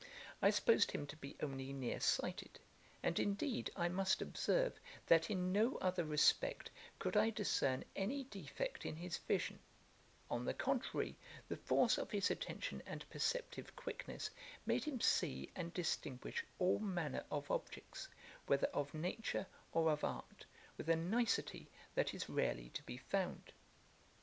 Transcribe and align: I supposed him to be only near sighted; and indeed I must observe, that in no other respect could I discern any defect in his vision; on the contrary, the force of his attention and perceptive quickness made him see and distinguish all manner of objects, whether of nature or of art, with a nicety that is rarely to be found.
I 0.41 0.49
supposed 0.49 0.89
him 0.93 1.05
to 1.05 1.15
be 1.15 1.35
only 1.43 1.71
near 1.73 1.99
sighted; 1.99 2.59
and 3.03 3.19
indeed 3.19 3.69
I 3.75 3.87
must 3.87 4.19
observe, 4.19 4.79
that 5.05 5.29
in 5.29 5.51
no 5.51 5.75
other 5.75 6.03
respect 6.03 6.71
could 6.97 7.15
I 7.15 7.29
discern 7.29 7.85
any 7.95 8.23
defect 8.23 8.83
in 8.83 8.95
his 8.95 9.19
vision; 9.19 9.59
on 10.27 10.43
the 10.43 10.55
contrary, 10.55 11.17
the 11.49 11.55
force 11.55 11.99
of 11.99 12.09
his 12.09 12.31
attention 12.31 12.81
and 12.87 13.07
perceptive 13.11 13.75
quickness 13.75 14.31
made 14.65 14.85
him 14.85 14.99
see 14.99 15.51
and 15.55 15.71
distinguish 15.71 16.43
all 16.57 16.79
manner 16.79 17.23
of 17.29 17.51
objects, 17.51 18.07
whether 18.47 18.69
of 18.69 18.95
nature 18.95 19.45
or 19.71 19.91
of 19.91 20.03
art, 20.03 20.47
with 20.77 20.89
a 20.89 20.95
nicety 20.95 21.69
that 21.93 22.11
is 22.15 22.27
rarely 22.27 22.69
to 22.71 22.81
be 22.87 22.97
found. 22.97 23.53